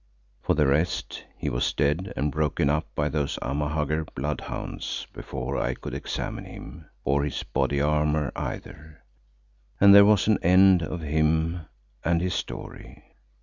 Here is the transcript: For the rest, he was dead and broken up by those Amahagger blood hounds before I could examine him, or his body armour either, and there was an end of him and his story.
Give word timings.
For 0.41 0.55
the 0.55 0.65
rest, 0.65 1.23
he 1.37 1.47
was 1.47 1.73
dead 1.73 2.11
and 2.17 2.31
broken 2.31 2.71
up 2.71 2.87
by 2.95 3.07
those 3.07 3.37
Amahagger 3.43 4.03
blood 4.15 4.41
hounds 4.41 5.05
before 5.13 5.57
I 5.57 5.75
could 5.75 5.93
examine 5.93 6.45
him, 6.45 6.89
or 7.03 7.23
his 7.23 7.43
body 7.43 7.79
armour 7.79 8.31
either, 8.35 9.03
and 9.79 9.93
there 9.93 10.03
was 10.05 10.25
an 10.27 10.39
end 10.41 10.81
of 10.81 11.01
him 11.01 11.67
and 12.03 12.19
his 12.19 12.33
story. 12.33 13.03